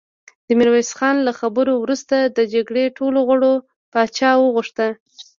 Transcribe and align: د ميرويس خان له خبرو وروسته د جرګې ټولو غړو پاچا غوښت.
د 0.47 0.49
ميرويس 0.59 0.91
خان 0.97 1.15
له 1.27 1.31
خبرو 1.39 1.73
وروسته 1.83 2.15
د 2.37 2.39
جرګې 2.53 2.85
ټولو 2.97 3.19
غړو 3.29 3.53
پاچا 3.93 4.31
غوښت. 4.53 4.77